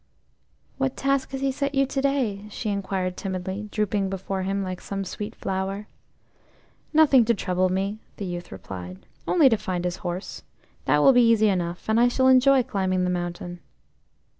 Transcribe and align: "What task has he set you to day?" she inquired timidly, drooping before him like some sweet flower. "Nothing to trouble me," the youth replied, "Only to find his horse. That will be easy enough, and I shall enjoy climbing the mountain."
"What 0.79 0.97
task 0.97 1.29
has 1.29 1.41
he 1.41 1.51
set 1.51 1.75
you 1.75 1.85
to 1.85 2.01
day?" 2.01 2.47
she 2.49 2.71
inquired 2.71 3.15
timidly, 3.15 3.69
drooping 3.71 4.09
before 4.09 4.41
him 4.41 4.63
like 4.63 4.81
some 4.81 5.05
sweet 5.05 5.35
flower. 5.35 5.85
"Nothing 6.91 7.23
to 7.25 7.35
trouble 7.35 7.69
me," 7.69 7.99
the 8.17 8.25
youth 8.25 8.51
replied, 8.51 9.05
"Only 9.27 9.47
to 9.47 9.57
find 9.57 9.85
his 9.85 9.97
horse. 9.97 10.41
That 10.85 11.03
will 11.03 11.13
be 11.13 11.21
easy 11.29 11.49
enough, 11.49 11.87
and 11.87 11.99
I 11.99 12.07
shall 12.07 12.27
enjoy 12.29 12.63
climbing 12.63 13.03
the 13.03 13.11
mountain." 13.11 13.59